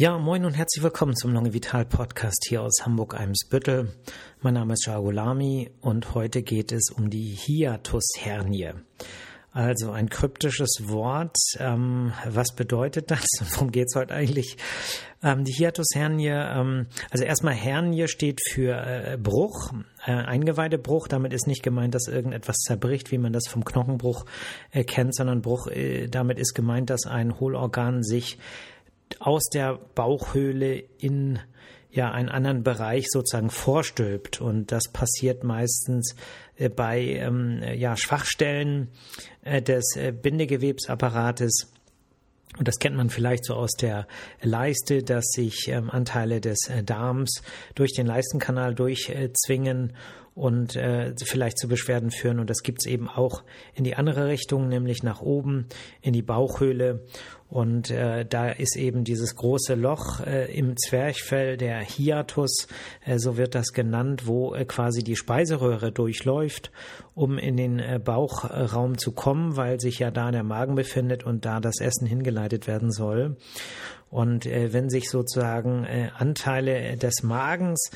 [0.00, 3.92] Ja, moin und herzlich willkommen zum Longe Vital Podcast hier aus Hamburg-Eimsbüttel.
[4.40, 8.70] Mein Name ist Jagolami und heute geht es um die Hiatushernie.
[9.52, 11.36] Also ein kryptisches Wort.
[11.58, 13.26] Ähm, was bedeutet das?
[13.50, 14.56] Worum geht es heute eigentlich?
[15.22, 19.70] Ähm, die Hiatushernie, ähm, also erstmal Hernie steht für äh, Bruch,
[20.06, 21.08] äh, Eingeweidebruch.
[21.08, 24.24] Damit ist nicht gemeint, dass irgendetwas zerbricht, wie man das vom Knochenbruch
[24.70, 28.38] äh, kennt, sondern Bruch, äh, damit ist gemeint, dass ein Hohlorgan sich
[29.18, 31.40] aus der Bauchhöhle in
[31.92, 34.40] ja einen anderen Bereich sozusagen vorstülpt.
[34.40, 36.14] Und das passiert meistens
[36.56, 38.88] äh, bei ähm, ja Schwachstellen
[39.42, 41.72] äh, des äh, Bindegewebsapparates.
[42.58, 44.06] Und das kennt man vielleicht so aus der
[44.42, 47.42] Leiste, dass sich ähm, Anteile des äh, Darms
[47.74, 49.94] durch den Leistenkanal durchzwingen
[50.34, 52.38] und äh, vielleicht zu Beschwerden führen.
[52.38, 53.42] Und das gibt es eben auch
[53.74, 55.66] in die andere Richtung, nämlich nach oben
[56.00, 57.04] in die Bauchhöhle.
[57.48, 62.68] Und äh, da ist eben dieses große Loch äh, im Zwerchfell, der Hiatus,
[63.04, 66.70] äh, so wird das genannt, wo äh, quasi die Speiseröhre durchläuft,
[67.14, 71.44] um in den äh, Bauchraum zu kommen, weil sich ja da der Magen befindet und
[71.44, 73.36] da das Essen hingeleitet werden soll.
[74.10, 77.90] Und äh, wenn sich sozusagen äh, Anteile des Magens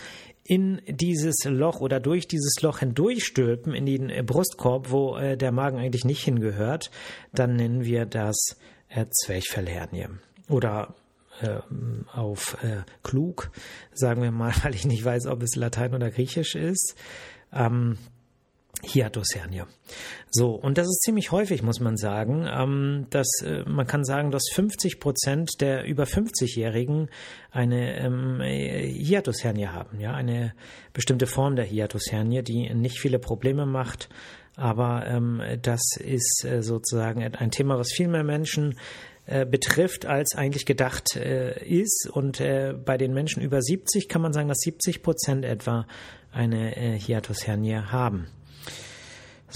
[0.47, 5.53] in dieses Loch oder durch dieses Loch hindurchstülpen in den äh, Brustkorb, wo äh, der
[5.53, 6.91] Magen eigentlich nicht hingehört,
[7.33, 8.57] dann nennen wir das
[8.91, 10.09] äh, Zwerchfellhernie.
[10.51, 10.95] Oder
[11.41, 11.61] äh,
[12.13, 12.59] auf
[13.03, 13.51] klug,
[13.93, 16.95] sagen wir mal, weil ich nicht weiß, ob es Latein oder Griechisch ist.
[17.53, 17.97] Ähm,
[18.83, 19.63] Hiatushernie.
[20.31, 22.47] So, und das ist ziemlich häufig, muss man sagen.
[22.51, 27.09] Ähm, dass, äh, man kann sagen, dass 50 Prozent der über 50-Jährigen
[27.51, 30.01] eine ähm, Hiatushernie haben.
[30.01, 30.55] Ja, eine
[30.93, 34.09] bestimmte Form der Hiatushernie, die nicht viele Probleme macht.
[34.57, 38.77] Aber ähm, das ist äh, sozusagen ein Thema, was viel mehr Menschen
[39.27, 42.09] äh, betrifft, als eigentlich gedacht äh, ist.
[42.13, 45.87] Und äh, bei den Menschen über 70 kann man sagen, dass 70 Prozent etwa
[46.31, 48.27] eine äh, Hiatushernie haben.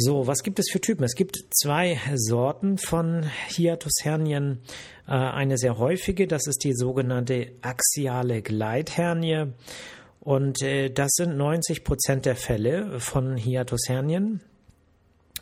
[0.00, 1.02] So, was gibt es für Typen?
[1.02, 4.60] Es gibt zwei Sorten von Hiatushernien.
[5.08, 9.46] Äh, eine sehr häufige, das ist die sogenannte axiale Gleithernie.
[10.20, 14.40] Und äh, das sind 90 Prozent der Fälle von Hiatushernien.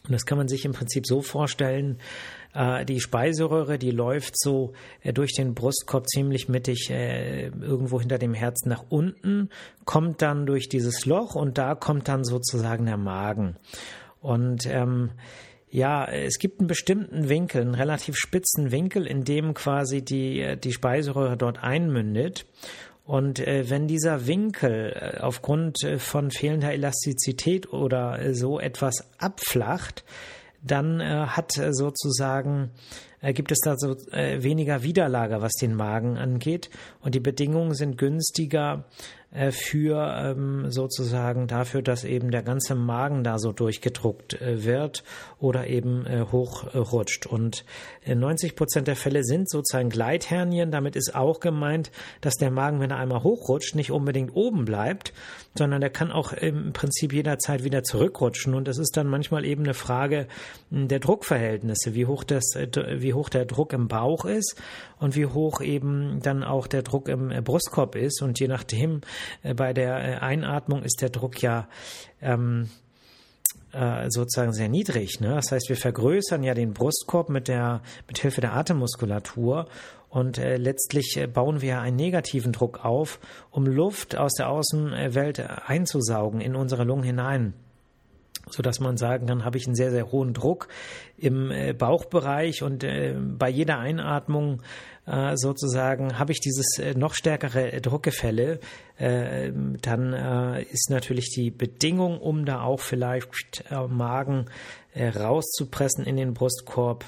[0.05, 1.99] Und das kann man sich im Prinzip so vorstellen,
[2.55, 4.73] äh, die Speiseröhre, die läuft so
[5.05, 9.51] durch den Brustkorb ziemlich mittig irgendwo hinter dem Herzen nach unten,
[9.85, 13.57] kommt dann durch dieses Loch und da kommt dann sozusagen der Magen.
[14.27, 15.11] Und ähm,
[15.71, 20.73] ja, es gibt einen bestimmten Winkel, einen relativ spitzen Winkel, in dem quasi die, die
[20.73, 22.45] Speiseröhre dort einmündet.
[23.05, 29.07] Und äh, wenn dieser Winkel äh, aufgrund äh, von fehlender Elastizität oder äh, so etwas
[29.19, 30.03] abflacht,
[30.61, 32.73] dann äh, hat äh, sozusagen
[33.21, 36.69] äh, gibt es da so äh, weniger Widerlager, was den Magen angeht
[37.01, 38.87] und die Bedingungen sind günstiger
[39.26, 45.05] äh, für ähm, sozusagen dafür, dass eben der ganze Magen da so durchgedruckt äh, wird
[45.39, 47.27] oder eben äh, hochrutscht.
[47.27, 47.65] Und
[48.07, 50.71] 90 Prozent der Fälle sind sozusagen Gleithernien.
[50.71, 55.13] Damit ist auch gemeint, dass der Magen, wenn er einmal hochrutscht, nicht unbedingt oben bleibt,
[55.59, 58.55] sondern der kann auch im Prinzip jederzeit wieder zurückrutschen.
[58.55, 60.27] Und es ist dann manchmal eben eine Frage
[60.71, 64.61] hm, der Druckverhältnisse, wie hoch das, wie hoch der Druck im Bauch ist
[64.99, 68.23] und wie hoch eben dann auch der Druck im Brustkorb ist.
[68.23, 69.01] Und je nachdem,
[69.43, 71.69] äh, bei der äh, Einatmung ist der Druck ja
[72.21, 72.69] ähm,
[73.73, 75.21] äh, sozusagen sehr niedrig.
[75.21, 75.35] Ne?
[75.35, 79.69] Das heißt, wir vergrößern ja den Brustkorb mit der mit Hilfe der Atemmuskulatur
[80.17, 85.41] und äh, letztlich äh, bauen wir einen negativen Druck auf, um Luft aus der Außenwelt
[85.67, 87.53] einzusaugen in unsere Lungen hinein.
[88.49, 90.69] So dass man sagen kann, habe ich einen sehr, sehr hohen Druck
[91.19, 94.63] im äh, Bauchbereich und äh, bei jeder Einatmung
[95.05, 98.61] äh, sozusagen habe ich dieses äh, noch stärkere Druckgefälle,
[98.97, 99.53] äh,
[99.83, 104.47] dann äh, ist natürlich die Bedingung, um da auch vielleicht Magen
[104.99, 107.05] rauszupressen in den Brustkorb,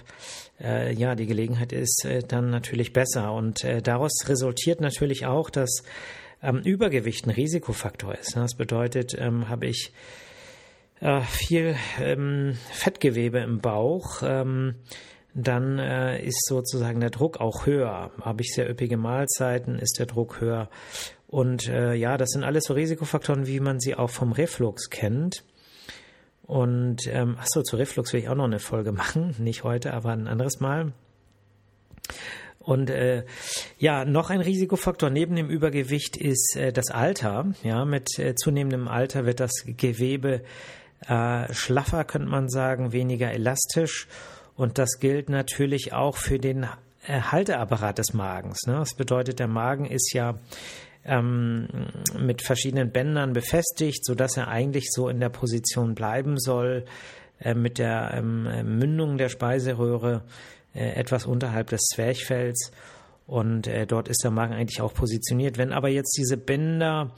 [0.61, 5.85] ja, die Gelegenheit ist dann natürlich besser und daraus resultiert natürlich auch, dass
[6.43, 8.37] ähm, Übergewicht ein Risikofaktor ist.
[8.37, 9.93] Das bedeutet, ähm, habe ich
[11.01, 14.23] äh, viel ähm, Fettgewebe im Bauch,
[15.35, 18.11] dann äh, ist sozusagen der Druck auch höher.
[18.21, 20.69] Habe ich sehr üppige Mahlzeiten, ist der Druck höher.
[21.29, 25.45] Und äh, ja, das sind alles so Risikofaktoren, wie man sie auch vom Reflux kennt.
[26.49, 29.37] Und ähm, achso, zu Reflux will ich auch noch eine Folge machen.
[29.39, 30.93] Nicht heute, aber ein anderes Mal.
[32.59, 33.25] Und äh,
[33.79, 37.53] ja, noch ein Risikofaktor neben dem Übergewicht ist äh, das Alter.
[37.63, 40.43] Ja, mit äh, zunehmendem Alter wird das Gewebe
[41.07, 44.09] äh, schlaffer, könnte man sagen, weniger elastisch.
[44.57, 46.67] Und das gilt natürlich auch für den
[47.07, 48.67] Halteapparat des Magens.
[48.67, 48.75] Ne?
[48.75, 50.39] Das bedeutet, der Magen ist ja
[51.09, 51.69] ähm,
[52.19, 56.85] mit verschiedenen Bändern befestigt, sodass er eigentlich so in der Position bleiben soll,
[57.41, 60.23] äh, mit der ähm, Mündung der Speiseröhre
[60.75, 62.73] äh, etwas unterhalb des Zwerchfells.
[63.29, 65.59] Und äh, dort ist der Magen eigentlich auch positioniert.
[65.59, 67.11] Wenn aber jetzt diese Bänder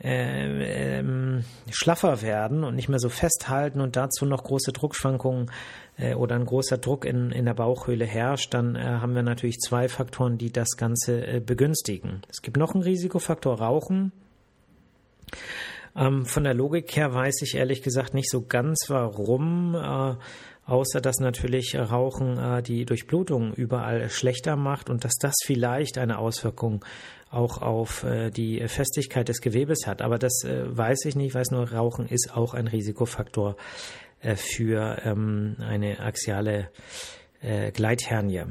[0.00, 1.42] äh, ähm,
[1.72, 5.50] schlaffer werden und nicht mehr so festhalten und dazu noch große Druckschwankungen
[5.98, 9.58] äh, oder ein großer Druck in, in der Bauchhöhle herrscht, dann äh, haben wir natürlich
[9.58, 12.22] zwei Faktoren, die das Ganze äh, begünstigen.
[12.28, 14.12] Es gibt noch einen Risikofaktor Rauchen.
[15.96, 19.74] Ähm, von der Logik her weiß ich ehrlich gesagt nicht so ganz warum.
[20.66, 26.18] Außer dass natürlich Rauchen äh, die Durchblutung überall schlechter macht und dass das vielleicht eine
[26.18, 26.84] Auswirkung
[27.30, 30.02] auch auf äh, die Festigkeit des Gewebes hat.
[30.02, 33.56] Aber das äh, weiß ich nicht, ich weiß nur, Rauchen ist auch ein Risikofaktor
[34.20, 36.68] äh, für ähm, eine axiale
[37.40, 38.44] äh, Gleithernie.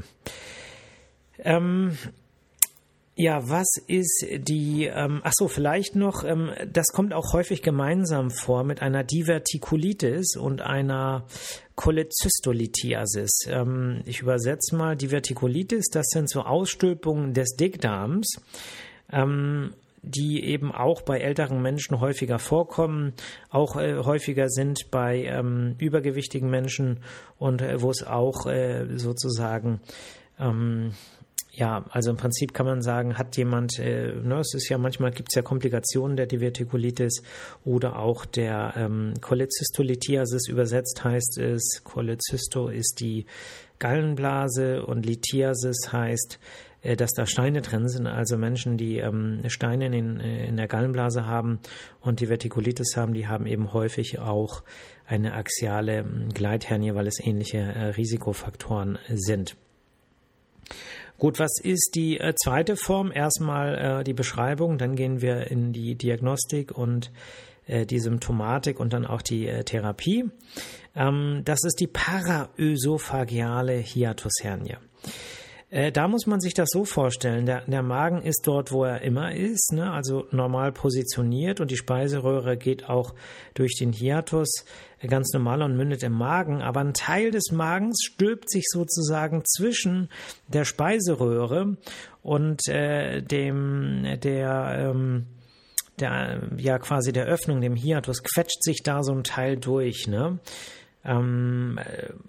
[1.40, 1.98] Ähm,
[3.18, 8.30] ja, was ist die, ähm, ach so, vielleicht noch, ähm, das kommt auch häufig gemeinsam
[8.30, 11.26] vor mit einer Divertikulitis und einer
[11.76, 13.48] Cholezystolithiasis.
[13.48, 18.42] Ähm, ich übersetze mal Divertikulitis, das sind so Ausstülpungen des Dickdarms,
[19.14, 23.14] ähm, die eben auch bei älteren Menschen häufiger vorkommen,
[23.50, 27.00] auch äh, häufiger sind bei ähm, übergewichtigen Menschen
[27.38, 29.80] und äh, wo es auch äh, sozusagen
[30.38, 30.92] ähm,
[31.56, 35.12] ja, also im Prinzip kann man sagen, hat jemand, äh, ne, es ist ja manchmal
[35.12, 37.24] gibt es ja Komplikationen der Divertikulitis
[37.64, 43.26] oder auch der ähm, Cholezystolithiasis übersetzt heißt es, Cholecysto ist die
[43.80, 46.40] Gallenblase und Lithiasis heißt,
[46.82, 50.68] äh, dass da Steine drin sind, also Menschen, die ähm, Steine in, äh, in der
[50.68, 51.60] Gallenblase haben
[52.02, 54.62] und Divertikulitis haben, die haben eben häufig auch
[55.08, 59.56] eine axiale ähm, Gleithernie, weil es ähnliche äh, Risikofaktoren sind.
[61.18, 63.12] Gut, was ist die äh, zweite Form?
[63.14, 67.12] Erstmal äh, die Beschreibung, dann gehen wir in die Diagnostik und
[67.68, 70.26] äh, die Symptomatik und dann auch die äh, Therapie.
[70.96, 74.76] Ähm, das ist die paraösophageale Hiatushernie.
[75.70, 77.46] Äh, da muss man sich das so vorstellen.
[77.46, 79.92] Der, der Magen ist dort, wo er immer ist, ne?
[79.92, 83.14] also normal positioniert und die Speiseröhre geht auch
[83.56, 84.66] durch den Hiatus
[85.08, 86.62] ganz normal und mündet im Magen.
[86.62, 90.10] Aber ein Teil des Magens stülpt sich sozusagen zwischen
[90.48, 91.78] der Speiseröhre
[92.22, 95.28] und äh, dem der ähm,
[96.00, 100.40] der ja quasi der Öffnung, dem Hiatus, quetscht sich da so ein Teil durch, ne?
[101.06, 101.80] Ähm,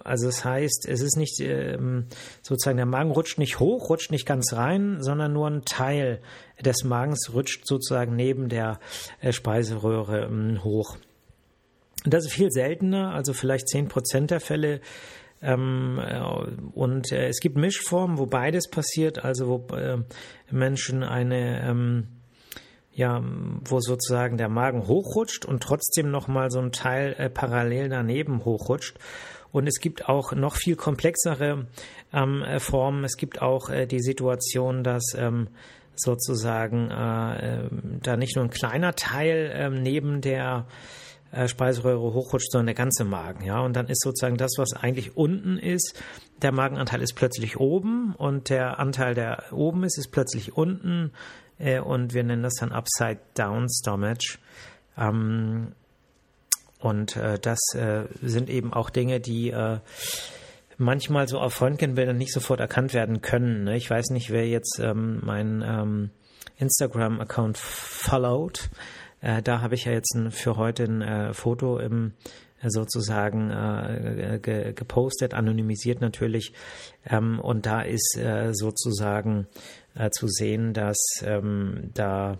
[0.04, 2.06] also das heißt, es ist nicht ähm,
[2.42, 6.20] sozusagen der Magen rutscht nicht hoch, rutscht nicht ganz rein, sondern nur ein Teil
[6.60, 8.78] des Magens rutscht sozusagen neben der
[9.20, 10.96] äh, Speiseröhre ähm, hoch.
[12.06, 14.80] Das ist viel seltener, also vielleicht zehn Prozent der Fälle.
[15.42, 16.20] Ähm, äh,
[16.74, 19.98] und äh, es gibt Mischformen, wo beides passiert, also wo äh,
[20.50, 22.08] Menschen eine ähm,
[22.92, 23.22] ja,
[23.62, 28.98] wo sozusagen der Magen hochrutscht und trotzdem nochmal so ein Teil parallel daneben hochrutscht.
[29.52, 31.66] Und es gibt auch noch viel komplexere
[32.14, 33.04] ähm, äh, Formen.
[33.04, 35.48] Es gibt auch die Situation, dass ähm,
[35.94, 40.66] sozusagen da nicht nur ein kleiner Teil neben der
[41.36, 43.44] äh, Speiseröhre hochrutscht, sondern der ganze Magen.
[43.44, 46.02] Ja, und dann ist sozusagen das, was eigentlich unten ist,
[46.42, 51.12] der Magenanteil ist plötzlich oben und der Anteil, der oben ist, ist plötzlich unten
[51.58, 54.38] äh, und wir nennen das dann Upside Down Stomach.
[54.96, 55.72] Ähm,
[56.80, 57.58] und äh, das
[58.22, 59.52] sind eben auch Dinge, die
[60.78, 63.64] manchmal so auf Röntgenbildern nicht sofort erkannt werden können.
[63.64, 63.76] Ne?
[63.76, 66.10] Ich weiß nicht, wer jetzt ähm, meinen ähm,
[66.58, 68.70] Instagram-Account followed.
[69.26, 72.12] Äh, da habe ich ja jetzt ein, für heute ein äh, Foto im
[72.62, 76.52] äh, sozusagen äh, ge gepostet, anonymisiert natürlich.
[77.04, 79.48] Ähm, und da ist äh, sozusagen
[79.96, 82.38] äh, zu sehen, dass ähm, da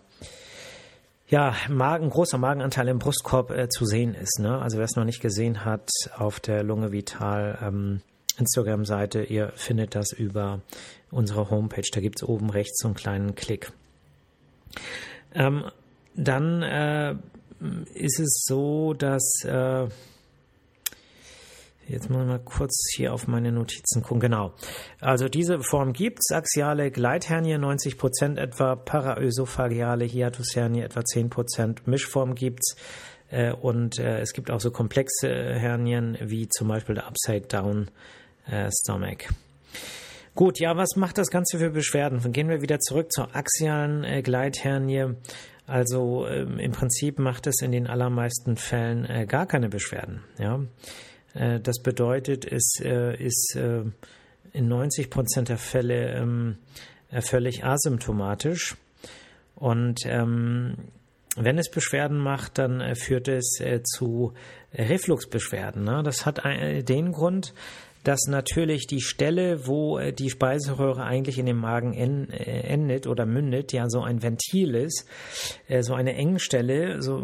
[1.29, 4.39] ja, Magen, großer Magenanteil im Brustkorb äh, zu sehen ist.
[4.39, 4.57] Ne?
[4.63, 8.01] Also wer es noch nicht gesehen hat, auf der Lunge Vital ähm,
[8.39, 10.61] Instagram-Seite, ihr findet das über
[11.11, 11.89] unsere Homepage.
[11.93, 13.73] Da gibt es oben rechts so einen kleinen Klick.
[16.17, 17.15] Dann äh,
[17.95, 19.87] ist es so, dass äh,
[21.89, 24.19] Jetzt muss ich mal kurz hier auf meine Notizen gucken.
[24.19, 24.53] Genau.
[25.01, 26.35] Also diese Form gibt es.
[26.35, 31.87] Axiale Gleithernie 90 Prozent etwa, paraösophageale Hiatushernie etwa 10 Prozent.
[31.87, 32.75] Mischform gibt's
[33.31, 37.89] äh, und äh, es gibt auch so komplexe Hernien wie zum Beispiel der Upside Down
[38.51, 39.31] äh, Stomach.
[40.35, 42.21] Gut, ja, was macht das Ganze für Beschwerden?
[42.21, 45.15] Dann gehen wir wieder zurück zur axialen äh, Gleithernie.
[45.67, 50.23] Also ähm, im Prinzip macht es in den allermeisten Fällen äh, gar keine Beschwerden.
[50.39, 50.61] Ja.
[51.35, 53.83] Äh, das bedeutet, es äh, ist äh,
[54.53, 56.59] in 90 Prozent der Fälle ähm,
[57.11, 58.77] äh, völlig asymptomatisch.
[59.57, 60.77] Und ähm,
[61.37, 64.35] wenn es Beschwerden macht, dann äh, führt es zu
[64.73, 65.85] Refluxbeschwerden.
[65.85, 66.03] Ne?
[66.05, 67.55] Das hat den Grund,
[68.07, 73.09] dass natürlich die Stelle, wo äh, die Speiseröhre eigentlich in dem Magen en, äh, endet
[73.09, 75.07] oder mündet, ja so ein Ventil ist,
[75.67, 77.17] äh, so eine Engstelle, so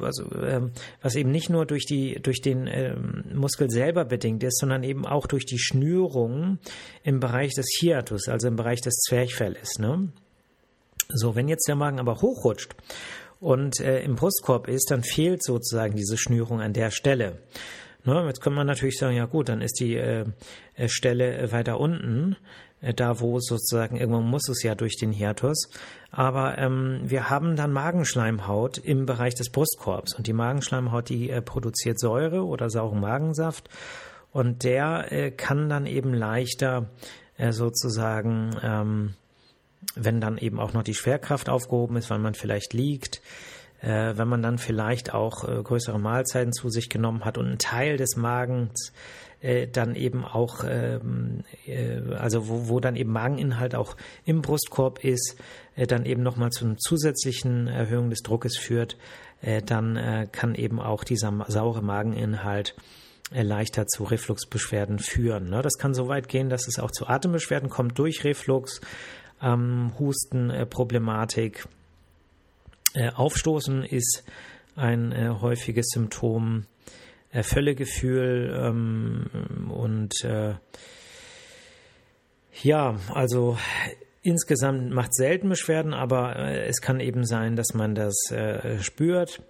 [0.00, 4.58] also, ähm, was eben nicht nur durch die durch den ähm, Muskel selber bedingt ist,
[4.58, 6.58] sondern eben auch durch die Schnürung
[7.04, 9.78] im Bereich des Hiatus, also im Bereich des Zwerchfelles.
[9.78, 10.08] Ne?
[11.10, 12.74] So, wenn jetzt der Magen aber hochrutscht
[13.38, 17.38] und äh, im Brustkorb ist, dann fehlt sozusagen diese Schnürung an der Stelle.
[18.04, 20.24] Ne, jetzt kann man natürlich sagen, ja gut, dann ist die äh,
[20.86, 22.36] Stelle weiter unten,
[22.80, 25.70] äh, da wo sozusagen irgendwann muss es ja durch den Hiatus.
[26.10, 30.14] Aber ähm, wir haben dann Magenschleimhaut im Bereich des Brustkorbs.
[30.14, 33.70] Und die Magenschleimhaut, die äh, produziert Säure oder sauren Magensaft.
[34.32, 36.90] Und der äh, kann dann eben leichter
[37.36, 39.14] äh, sozusagen, ähm,
[39.94, 43.22] wenn dann eben auch noch die Schwerkraft aufgehoben ist, weil man vielleicht liegt,
[43.82, 47.58] äh, wenn man dann vielleicht auch äh, größere Mahlzeiten zu sich genommen hat und einen
[47.58, 48.92] Teil des Magens
[49.40, 55.04] äh, dann eben auch, ähm, äh, also wo, wo dann eben Mageninhalt auch im Brustkorb
[55.04, 55.36] ist,
[55.74, 58.96] äh, dann eben nochmal zu einer zusätzlichen Erhöhung des Druckes führt,
[59.40, 62.76] äh, dann äh, kann eben auch dieser saure Mageninhalt
[63.32, 65.50] äh, leichter zu Refluxbeschwerden führen.
[65.50, 65.60] Ne?
[65.62, 68.80] Das kann so weit gehen, dass es auch zu Atembeschwerden kommt durch Reflux,
[69.42, 71.66] ähm, Hustenproblematik.
[72.94, 74.24] Äh, Aufstoßen ist
[74.76, 76.66] ein äh, häufiges Symptom.
[77.32, 80.54] Äh, Völlegefühl ähm, und äh,
[82.62, 83.56] ja, also
[84.20, 89.42] insgesamt macht selten Beschwerden, aber äh, es kann eben sein, dass man das äh, spürt.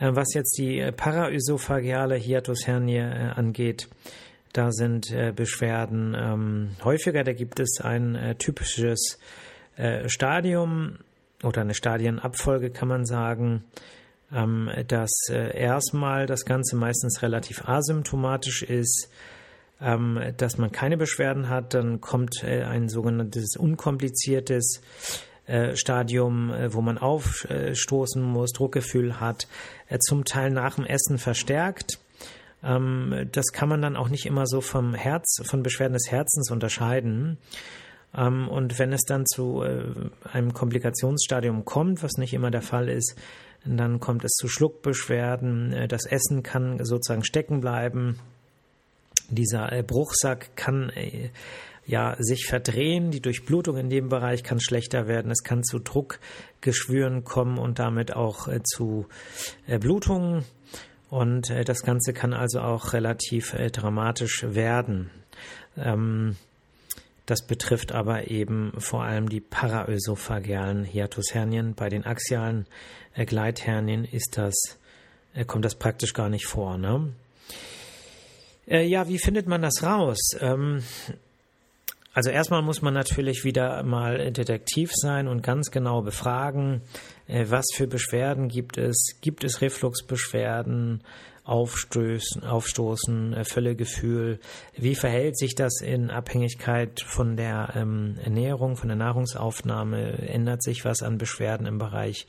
[0.00, 3.88] Was jetzt die paraösophageale Hiatushernie angeht,
[4.52, 7.24] da sind Beschwerden ähm, häufiger.
[7.24, 9.18] Da gibt es ein typisches
[10.06, 10.98] Stadium
[11.42, 13.64] oder eine Stadienabfolge kann man sagen,
[14.32, 19.08] ähm, dass äh, erstmal das Ganze meistens relativ asymptomatisch ist,
[19.80, 24.82] ähm, dass man keine Beschwerden hat, dann kommt äh, ein sogenanntes unkompliziertes
[25.46, 29.46] äh, Stadium, wo man aufstoßen muss, Druckgefühl hat,
[30.00, 31.98] zum Teil nach dem Essen verstärkt.
[32.62, 36.50] Ähm, das kann man dann auch nicht immer so vom Herz, von Beschwerden des Herzens
[36.50, 37.38] unterscheiden.
[38.16, 39.84] Ähm, und wenn es dann zu äh,
[40.30, 43.16] einem Komplikationsstadium kommt, was nicht immer der Fall ist,
[43.64, 45.72] dann kommt es zu Schluckbeschwerden.
[45.72, 48.18] Äh, das Essen kann sozusagen stecken bleiben.
[49.30, 50.90] Dieser äh, Bruchsack kann
[51.86, 57.24] ja sich verdrehen, die Durchblutung in dem Bereich kann schlechter werden, es kann zu Druckgeschwüren
[57.24, 59.06] kommen und damit auch zu
[59.80, 60.44] Blutungen
[61.08, 65.10] und das Ganze kann also auch relativ dramatisch werden.
[65.78, 66.36] Ähm,
[67.28, 71.74] das betrifft aber eben vor allem die paraösophagealen Hiatushernien.
[71.74, 72.66] Bei den axialen
[73.14, 74.54] äh, Gleithernien ist das,
[75.34, 76.78] äh, kommt das praktisch gar nicht vor.
[76.78, 77.12] Ne?
[78.66, 80.18] Äh, ja, wie findet man das raus?
[80.40, 80.82] Ähm,
[82.14, 86.80] also erstmal muss man natürlich wieder mal Detektiv sein und ganz genau befragen,
[87.28, 89.18] was für Beschwerden gibt es.
[89.20, 91.04] Gibt es Refluxbeschwerden?
[91.48, 94.38] Aufstößen, Aufstoßen, äh, Völlegefühl.
[94.76, 100.28] Wie verhält sich das in Abhängigkeit von der ähm, Ernährung, von der Nahrungsaufnahme?
[100.28, 102.26] Ändert sich was an Beschwerden im Bereich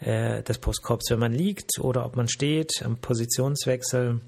[0.00, 4.22] äh, des Brustkorbs, wenn man liegt oder ob man steht, am Positionswechsel?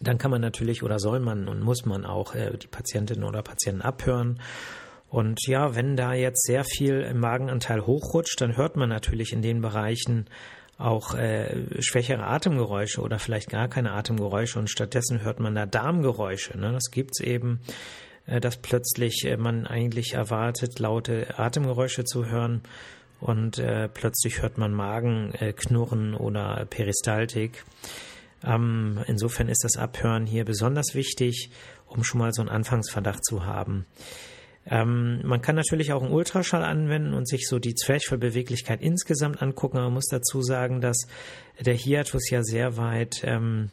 [0.00, 3.42] Dann kann man natürlich oder soll man und muss man auch äh, die Patientinnen oder
[3.42, 4.40] Patienten abhören.
[5.08, 9.42] Und ja, wenn da jetzt sehr viel im Magenanteil hochrutscht, dann hört man natürlich in
[9.42, 10.26] den Bereichen
[10.78, 16.56] auch äh, schwächere Atemgeräusche oder vielleicht gar keine Atemgeräusche und stattdessen hört man da Darmgeräusche.
[16.56, 16.72] Ne?
[16.72, 17.60] Das gibt's eben,
[18.26, 22.62] äh, dass plötzlich äh, man eigentlich erwartet, laute Atemgeräusche zu hören
[23.20, 27.64] und äh, plötzlich hört man Magenknurren äh, oder Peristaltik.
[28.44, 31.50] Ähm, insofern ist das Abhören hier besonders wichtig,
[31.86, 33.86] um schon mal so einen Anfangsverdacht zu haben.
[34.70, 39.78] Ähm, man kann natürlich auch einen Ultraschall anwenden und sich so die Zwerchfellbeweglichkeit insgesamt angucken.
[39.78, 41.06] Man muss dazu sagen, dass
[41.60, 43.70] der Hiatus ja sehr weit ähm,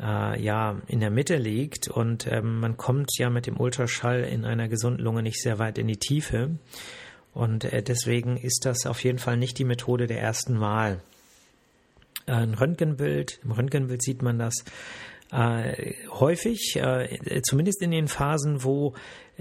[0.00, 4.44] äh, ja in der Mitte liegt und ähm, man kommt ja mit dem Ultraschall in
[4.44, 6.50] einer gesunden Lunge nicht sehr weit in die Tiefe.
[7.32, 11.00] Und äh, deswegen ist das auf jeden Fall nicht die Methode der ersten Wahl.
[12.26, 14.64] Äh, ein Röntgenbild, im Röntgenbild sieht man das
[15.32, 18.94] äh, häufig, äh, zumindest in den Phasen, wo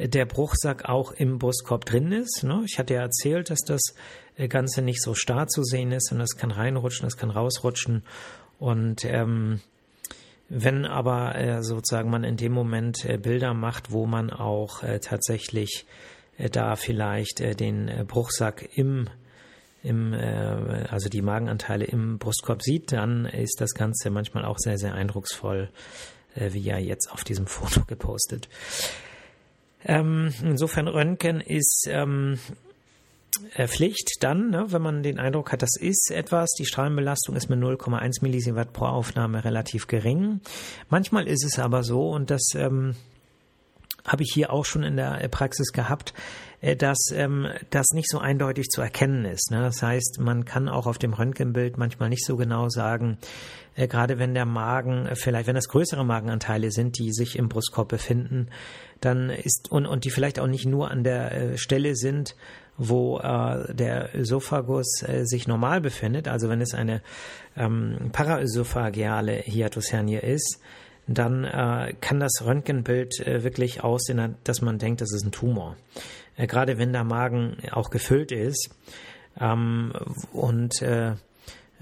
[0.07, 2.43] der Bruchsack auch im Brustkorb drin ist.
[2.43, 2.63] Ne?
[2.65, 3.81] Ich hatte ja erzählt, dass das
[4.37, 8.03] äh, Ganze nicht so starr zu sehen ist und es kann reinrutschen, es kann rausrutschen.
[8.59, 9.61] Und ähm,
[10.49, 14.99] Wenn aber äh, sozusagen man in dem Moment äh, Bilder macht, wo man auch äh,
[14.99, 15.85] tatsächlich
[16.37, 19.07] äh, da vielleicht äh, den äh, Bruchsack im
[19.81, 24.93] im, also die Magenanteile im Brustkorb sieht, dann ist das Ganze manchmal auch sehr, sehr
[24.93, 25.69] eindrucksvoll,
[26.35, 28.49] wie ja jetzt auf diesem Foto gepostet.
[29.85, 32.37] Ähm, insofern Röntgen ist ähm,
[33.67, 37.59] Pflicht dann, ne, wenn man den Eindruck hat, das ist etwas, die Strahlenbelastung ist mit
[37.59, 40.41] 0,1 Millisievert pro Aufnahme relativ gering.
[40.89, 42.95] Manchmal ist es aber so, und das ähm,
[44.05, 46.13] habe ich hier auch schon in der Praxis gehabt,
[46.61, 49.51] äh, dass ähm, das nicht so eindeutig zu erkennen ist.
[49.51, 49.61] Ne?
[49.61, 53.17] Das heißt, man kann auch auf dem Röntgenbild manchmal nicht so genau sagen,
[53.75, 57.49] äh, gerade wenn der Magen, äh, vielleicht wenn das größere Magenanteile sind, die sich im
[57.49, 58.49] Brustkorb befinden,
[59.01, 62.35] dann ist und, und die vielleicht auch nicht nur an der äh, Stelle sind,
[62.77, 67.01] wo äh, der Ösophagus äh, sich normal befindet, also wenn es eine
[67.57, 70.61] ähm, paraösophageale Hiatushernie ist,
[71.13, 75.75] dann äh, kann das Röntgenbild äh, wirklich aussehen, dass man denkt, das ist ein Tumor.
[76.35, 78.69] Äh, gerade wenn der Magen auch gefüllt ist.
[79.39, 79.93] Ähm,
[80.33, 81.13] und äh,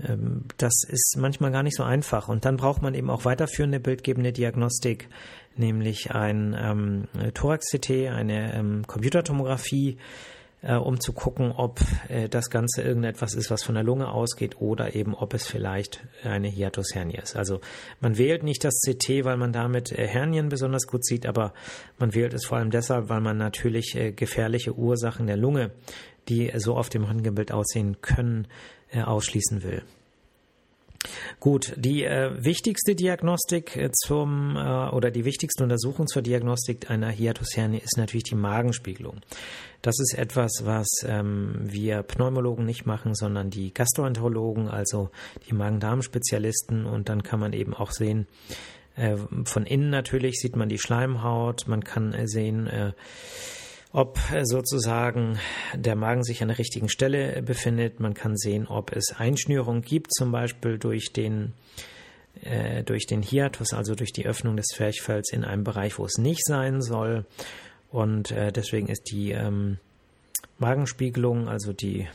[0.05, 2.27] ähm, das ist manchmal gar nicht so einfach.
[2.27, 5.10] Und dann braucht man eben auch weiterführende bildgebende Diagnostik,
[5.55, 9.98] nämlich ein ähm, Thorax-CT, eine ähm, Computertomographie,
[10.67, 14.59] äh, um zu gucken, ob äh, das Ganze irgendetwas ist, was von der Lunge ausgeht
[14.59, 17.36] oder eben ob es vielleicht eine Hiatushernie ist.
[17.36, 17.62] Also
[18.01, 21.53] man wählt nicht das CT, weil man damit äh, Hernien besonders gut sieht, aber
[21.97, 25.71] man wählt es vor allem deshalb, weil man natürlich äh, gefährliche Ursachen der Lunge,
[26.27, 28.47] die so auf dem Röntgenbild aussehen können,
[28.91, 29.83] äh, ausschließen will.
[31.39, 37.10] Gut, die äh, wichtigste Diagnostik äh, zum äh, oder die wichtigste Untersuchung zur Diagnostik einer
[37.10, 39.22] Hiatushernie ist natürlich die Magenspiegelung.
[39.82, 45.10] Das ist etwas, was ähm, wir Pneumologen nicht machen, sondern die Gastroenterologen, also
[45.48, 46.86] die Magen-Darm-Spezialisten.
[46.86, 48.27] Und dann kann man eben auch sehen,
[48.96, 52.68] äh, von innen natürlich sieht man die Schleimhaut, man kann äh, sehen,
[53.91, 55.39] ob sozusagen
[55.74, 58.00] der Magen sich an der richtigen Stelle befindet.
[58.00, 61.54] Man kann sehen, ob es Einschnürungen gibt, zum Beispiel durch den
[62.43, 66.17] äh, durch den Hiatus, also durch die Öffnung des Zwerchfells in einem Bereich, wo es
[66.17, 67.26] nicht sein soll.
[67.89, 69.78] Und äh, deswegen ist die ähm,
[70.60, 72.08] Magenspiegelung, also die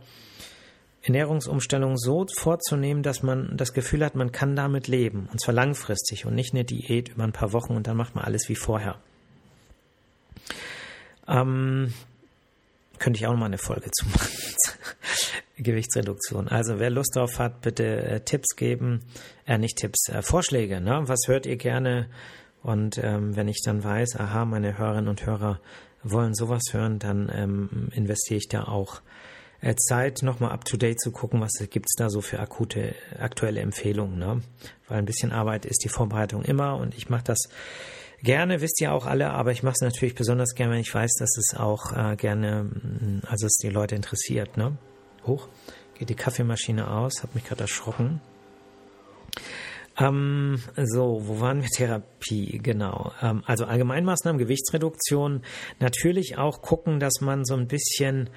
[1.03, 5.27] Ernährungsumstellung so vorzunehmen, dass man das Gefühl hat, man kann damit leben.
[5.31, 8.23] Und zwar langfristig und nicht eine Diät über ein paar Wochen und dann macht man
[8.23, 8.95] alles wie vorher.
[11.27, 11.93] Ähm,
[13.03, 14.31] könnte ich auch mal eine Folge zu machen.
[15.57, 16.47] Gewichtsreduktion.
[16.47, 19.01] Also wer Lust drauf hat, bitte äh, Tipps geben,
[19.45, 20.79] äh, nicht Tipps, äh, Vorschläge.
[20.79, 21.01] Ne?
[21.03, 22.07] Was hört ihr gerne?
[22.61, 25.59] Und ähm, wenn ich dann weiß, aha, meine Hörerinnen und Hörer
[26.01, 29.01] wollen sowas hören, dann ähm, investiere ich da auch
[29.59, 34.17] äh, Zeit, nochmal up-to-date zu gucken, was gibt's da so für akute, aktuelle Empfehlungen.
[34.17, 34.41] Ne?
[34.87, 37.49] Weil ein bisschen Arbeit ist die Vorbereitung immer und ich mache das
[38.23, 41.15] Gerne, wisst ihr auch alle, aber ich mache es natürlich besonders gerne, wenn ich weiß,
[41.19, 44.55] dass es auch äh, gerne, mm, also es die Leute interessiert.
[44.55, 44.77] Ne?
[45.27, 45.49] Hoch,
[45.95, 48.21] geht die Kaffeemaschine aus, hat mich gerade erschrocken.
[49.99, 51.69] Ähm, so, wo waren wir?
[51.69, 53.11] Therapie, genau.
[53.21, 55.41] Ähm, also Allgemeinmaßnahmen, Gewichtsreduktion.
[55.79, 58.29] Natürlich auch gucken, dass man so ein bisschen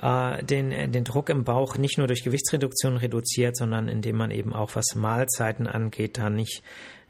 [0.00, 4.54] äh, den, den Druck im Bauch nicht nur durch Gewichtsreduktion reduziert, sondern indem man eben
[4.54, 6.62] auch was Mahlzeiten angeht, da nicht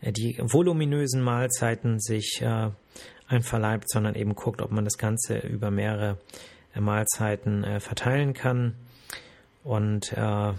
[0.03, 2.71] die voluminösen Mahlzeiten sich äh,
[3.27, 6.19] einverleibt, sondern eben guckt, ob man das Ganze über mehrere
[6.75, 8.75] äh, Mahlzeiten äh, verteilen kann.
[9.63, 10.53] Und äh,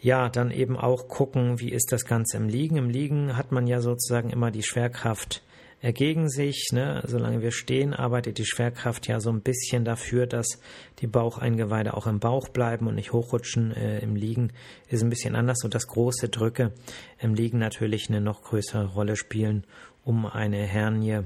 [0.00, 2.76] ja, dann eben auch gucken, wie ist das Ganze im Liegen.
[2.76, 5.42] Im Liegen hat man ja sozusagen immer die Schwerkraft
[5.82, 6.68] äh, gegen sich.
[6.72, 7.02] Ne?
[7.06, 10.60] Solange wir stehen, arbeitet die Schwerkraft ja so ein bisschen dafür, dass
[11.00, 13.72] die Baucheingeweide auch im Bauch bleiben und nicht hochrutschen.
[13.72, 14.52] Äh, Im Liegen
[14.88, 16.72] ist ein bisschen anders und das große Drücke
[17.18, 19.64] im Liegen natürlich eine noch größere Rolle spielen,
[20.04, 21.24] um eine Hernie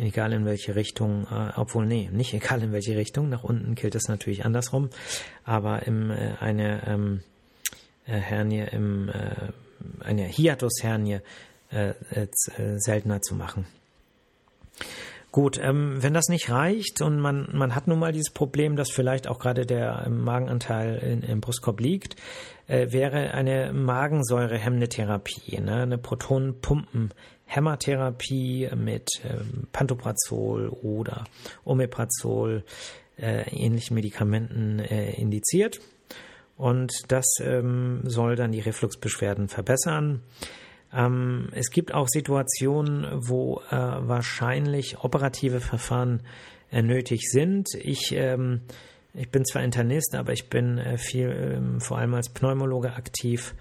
[0.00, 3.94] egal in welche Richtung, äh, obwohl nee, nicht egal in welche Richtung, nach unten gilt
[3.94, 4.90] es natürlich andersrum,
[5.44, 7.20] aber im, äh, eine ähm,
[8.06, 9.52] äh, Hernie, im, äh,
[10.00, 11.20] eine Hiatushernie
[11.70, 12.26] äh, äh,
[12.78, 13.66] seltener zu machen.
[15.32, 18.90] Gut, ähm, wenn das nicht reicht und man, man hat nun mal dieses Problem, dass
[18.90, 22.16] vielleicht auch gerade der Magenanteil in, im Brustkorb liegt,
[22.66, 25.82] äh, wäre eine Magensäurehemmende Therapie, ne?
[25.82, 31.26] eine Protonenpumpenhämmertherapie mit ähm, Pantoprazol oder
[31.64, 32.64] Omeprazol,
[33.16, 35.80] äh, ähnlichen Medikamenten äh, indiziert.
[36.56, 40.22] Und das ähm, soll dann die Refluxbeschwerden verbessern.
[40.92, 46.22] Ähm, es gibt auch Situationen, wo äh, wahrscheinlich operative Verfahren
[46.70, 47.68] äh, nötig sind.
[47.74, 48.62] Ich, ähm,
[49.14, 53.54] ich bin zwar Internist, aber ich bin äh, viel, ähm, vor allem als Pneumologe aktiv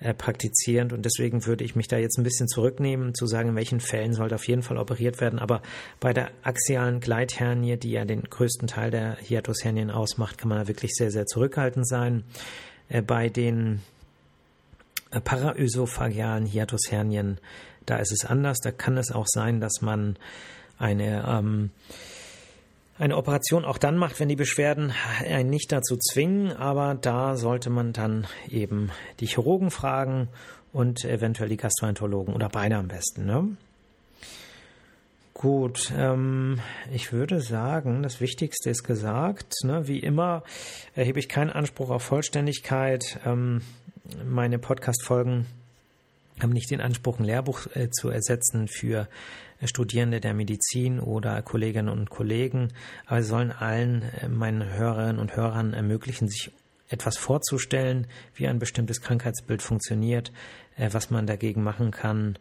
[0.00, 3.56] äh, praktizierend und deswegen würde ich mich da jetzt ein bisschen zurücknehmen, zu sagen, in
[3.56, 5.38] welchen Fällen sollte auf jeden Fall operiert werden.
[5.38, 5.62] Aber
[6.00, 10.68] bei der axialen Gleithernie, die ja den größten Teil der Hiatushernien ausmacht, kann man da
[10.68, 12.24] wirklich sehr, sehr zurückhaltend sein.
[12.88, 13.80] Äh, bei den
[15.20, 17.38] paraösophagealen Hiatushernien,
[17.86, 18.58] da ist es anders.
[18.60, 20.16] Da kann es auch sein, dass man
[20.78, 21.70] eine ähm,
[22.98, 24.92] eine Operation auch dann macht, wenn die Beschwerden
[25.26, 30.28] einen nicht dazu zwingen, aber da sollte man dann eben die Chirurgen fragen
[30.72, 33.26] und eventuell die Gastroenterologen oder beide am besten.
[33.26, 33.56] Ne?
[35.34, 36.60] Gut, ähm,
[36.92, 39.54] ich würde sagen, das Wichtigste ist gesagt.
[39.64, 39.88] Ne?
[39.88, 40.44] Wie immer
[40.94, 43.18] erhebe ich keinen Anspruch auf Vollständigkeit.
[43.24, 43.62] Ähm,
[44.24, 45.46] meine Podcast-Folgen
[46.40, 49.08] haben nicht den Anspruch, ein Lehrbuch äh, zu ersetzen für
[49.60, 52.72] äh, Studierende der Medizin oder Kolleginnen und Kollegen,
[53.06, 56.50] aber sie sollen allen äh, meinen Hörerinnen und Hörern ermöglichen, sich
[56.88, 60.32] etwas vorzustellen, wie ein bestimmtes Krankheitsbild funktioniert,
[60.76, 62.38] äh, was man dagegen machen kann.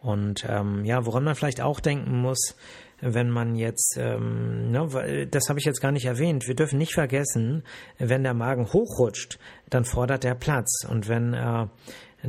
[0.00, 2.56] Und ähm, ja, woran man vielleicht auch denken muss,
[3.04, 6.94] wenn man jetzt, ähm, ne, das habe ich jetzt gar nicht erwähnt, wir dürfen nicht
[6.94, 7.62] vergessen,
[7.98, 9.38] wenn der Magen hochrutscht,
[9.68, 10.86] dann fordert er Platz.
[10.88, 11.66] Und wenn äh,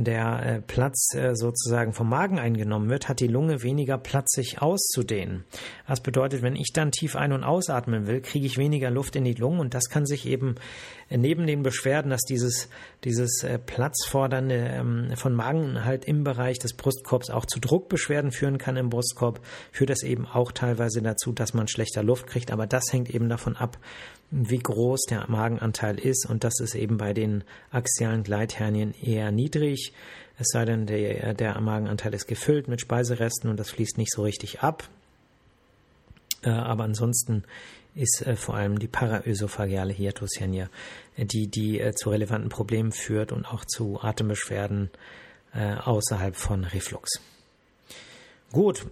[0.04, 4.60] der äh, Platz äh, sozusagen vom Magen eingenommen wird, hat die Lunge weniger Platz, sich
[4.60, 5.44] auszudehnen.
[5.86, 9.24] Das bedeutet, wenn ich dann tief ein- und ausatmen will, kriege ich weniger Luft in
[9.24, 10.56] die Lungen und das kann sich eben
[11.08, 12.68] äh, neben den Beschwerden, dass dieses,
[13.04, 18.90] dieses Platzfordernde ähm, von Mageninhalt im Bereich des Brustkorbs auch zu Druckbeschwerden führen kann im
[18.90, 19.40] Brustkorb,
[19.72, 22.50] führt das eben auch teilweise dazu, dass man schlechter Luft kriegt.
[22.50, 23.78] Aber das hängt eben davon ab,
[24.30, 29.92] wie groß der Magenanteil ist und das ist eben bei den axialen Gleithernien eher niedrig.
[30.38, 34.22] Es sei denn, der, der Magenanteil ist gefüllt mit Speiseresten und das fließt nicht so
[34.22, 34.88] richtig ab.
[36.42, 37.44] Äh, aber ansonsten
[37.94, 40.66] ist äh, vor allem die paraösophageale Hiatushernie,
[41.16, 44.90] äh, die, die zu relevanten Problemen führt und auch zu Atembeschwerden
[45.54, 47.18] außerhalb von Reflux.
[48.52, 48.84] Gut,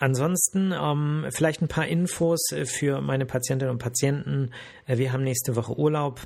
[0.00, 4.50] Ansonsten ähm, vielleicht ein paar Infos äh, für meine Patientinnen und Patienten.
[4.86, 6.20] Äh, wir haben nächste Woche Urlaub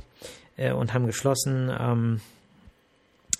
[0.56, 1.70] äh, und haben geschlossen.
[1.76, 2.20] Ähm,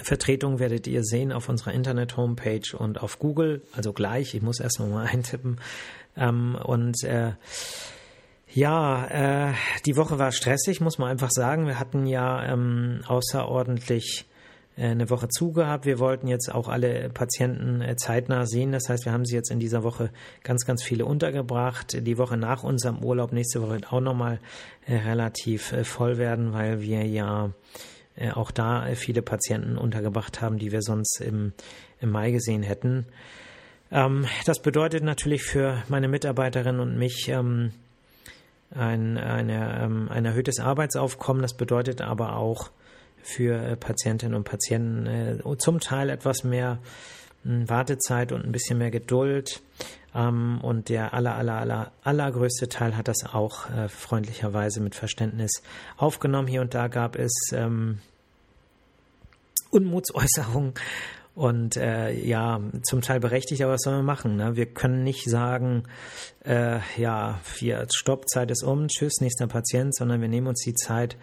[0.02, 4.34] Vertretung werdet ihr sehen auf unserer Internet-Homepage und auf Google, also gleich.
[4.34, 5.60] Ich muss erst mal eintippen.
[6.16, 7.34] Ähm, und äh,
[8.52, 9.06] ja,
[9.50, 9.54] äh,
[9.86, 11.68] die Woche war stressig, muss man einfach sagen.
[11.68, 14.26] Wir hatten ja ähm, außerordentlich
[14.76, 15.87] eine Woche zugehabt.
[15.87, 18.72] Wir wollten jetzt auch alle Patienten äh, zeitnah sehen.
[18.72, 20.10] Das heißt, wir haben sie jetzt in dieser Woche
[20.42, 21.96] ganz, ganz viele untergebracht.
[22.06, 24.40] Die Woche nach unserem Urlaub, nächste Woche wird auch nochmal
[24.87, 27.50] äh, relativ voll werden, weil wir ja
[28.34, 31.52] auch da viele Patienten untergebracht haben, die wir sonst im,
[32.00, 33.06] im Mai gesehen hätten.
[33.90, 37.72] Ähm, das bedeutet natürlich für meine Mitarbeiterinnen und mich, ähm,
[38.74, 41.42] ein, eine, ähm, ein erhöhtes Arbeitsaufkommen.
[41.42, 42.70] Das bedeutet aber auch
[43.24, 46.78] für äh, Patientinnen und Patienten äh, zum Teil etwas mehr
[47.42, 49.62] hm, Wartezeit und ein bisschen mehr Geduld.
[50.14, 55.62] Ähm, und der aller, aller, aller, allergrößte Teil hat das auch äh, freundlicherweise mit Verständnis
[55.96, 56.48] aufgenommen.
[56.48, 57.98] Hier und da gab es ähm,
[59.70, 60.74] Unmutsäußerungen
[61.34, 64.37] Und äh, ja, zum Teil berechtigt, aber was sollen wir machen?
[64.37, 64.54] Ne?
[64.54, 65.82] Wir können nicht sagen,
[66.44, 67.40] äh, ja,
[67.94, 71.16] Stopp, Zeit ist um, tschüss, nächster Patient, sondern wir nehmen uns die Zeit,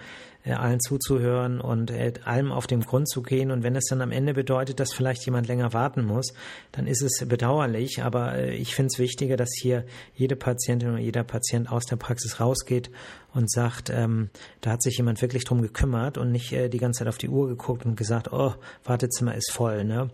[0.43, 3.51] äh, allen zuzuhören und äh, allem auf den Grund zu gehen.
[3.51, 6.33] Und wenn es dann am Ende bedeutet, dass vielleicht jemand länger warten muss,
[6.71, 8.01] dann ist es bedauerlich.
[8.01, 11.97] Aber äh, ich finde es wichtiger, dass hier jede Patientin oder jeder Patient aus der
[11.97, 12.89] Praxis rausgeht
[13.33, 14.29] und sagt, ähm,
[14.61, 17.29] da hat sich jemand wirklich drum gekümmert und nicht äh, die ganze Zeit auf die
[17.29, 19.83] Uhr geguckt und gesagt, oh, Wartezimmer ist voll.
[19.83, 20.09] Ne?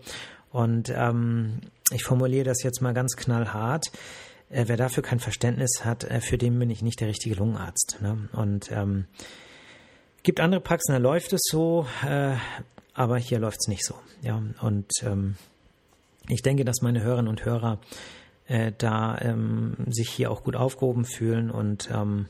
[0.50, 3.90] Und ähm, ich formuliere das jetzt mal ganz knallhart.
[4.50, 7.98] Äh, wer dafür kein Verständnis hat, äh, für den bin ich nicht der richtige Lungenarzt.
[8.00, 8.28] Ne?
[8.32, 9.06] Und ähm,
[10.22, 12.34] gibt andere Praxen, da läuft es so, äh,
[12.94, 13.94] aber hier läuft es nicht so.
[14.22, 15.36] Ja, und ähm,
[16.28, 17.78] ich denke, dass meine Hörerinnen und Hörer
[18.46, 22.26] äh, da ähm, sich hier auch gut aufgehoben fühlen und ähm,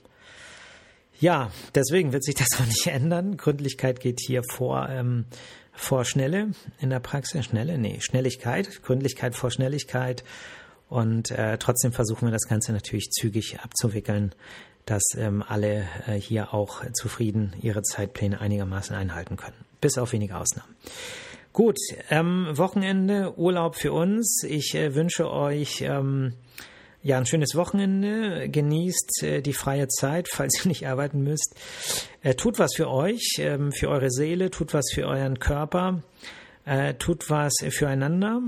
[1.21, 3.37] ja, deswegen wird sich das auch nicht ändern.
[3.37, 5.25] Gründlichkeit geht hier vor, ähm,
[5.73, 6.51] vor Schnelle
[6.81, 7.45] in der Praxis.
[7.45, 7.79] Schnelle?
[7.79, 8.83] Nee, Schnelligkeit.
[8.83, 10.25] Gründlichkeit vor Schnelligkeit.
[10.89, 14.35] Und äh, trotzdem versuchen wir das Ganze natürlich zügig abzuwickeln,
[14.87, 19.57] dass ähm, alle äh, hier auch zufrieden ihre Zeitpläne einigermaßen einhalten können.
[19.81, 20.75] Bis auf wenige Ausnahmen.
[21.53, 21.77] Gut,
[22.09, 24.43] ähm, Wochenende, Urlaub für uns.
[24.45, 26.33] Ich äh, wünsche euch ähm,
[27.03, 28.49] ja ein schönes Wochenende.
[28.49, 31.55] Genießt äh, die freie Zeit, falls ihr nicht arbeiten müsst.
[32.23, 36.03] Äh, tut was für euch, ähm, für eure Seele, tut was für euren Körper,
[36.65, 38.41] äh, tut was füreinander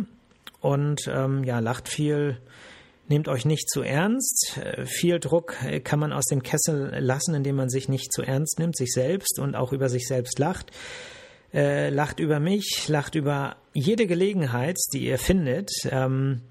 [0.60, 2.38] und ähm, ja, lacht viel
[3.10, 4.56] Nehmt euch nicht zu ernst.
[4.56, 8.22] Äh, viel Druck äh, kann man aus dem Kessel lassen, indem man sich nicht zu
[8.22, 10.70] ernst nimmt, sich selbst und auch über sich selbst lacht.
[11.52, 15.72] Äh, lacht über mich, lacht über jede Gelegenheit, die ihr findet.
[15.90, 16.42] Ähm,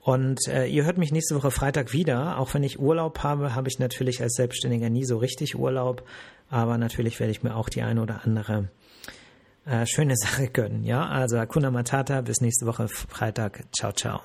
[0.00, 2.40] und äh, ihr hört mich nächste Woche Freitag wieder.
[2.40, 6.02] Auch wenn ich Urlaub habe, habe ich natürlich als Selbstständiger nie so richtig Urlaub.
[6.50, 8.70] Aber natürlich werde ich mir auch die eine oder andere
[9.64, 10.84] äh, schöne Sache gönnen.
[10.84, 13.64] Ja, also Akuna Matata, bis nächste Woche Freitag.
[13.72, 14.22] Ciao, ciao.